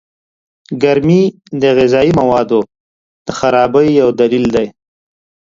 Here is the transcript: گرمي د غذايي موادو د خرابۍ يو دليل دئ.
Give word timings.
گرمي 0.81 1.23
د 1.61 1.63
غذايي 1.77 2.11
موادو 2.19 2.59
د 3.25 3.27
خرابۍ 3.37 3.87
يو 4.01 4.09
دليل 4.19 4.45
دئ. 4.55 4.67